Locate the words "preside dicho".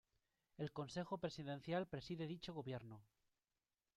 1.87-2.55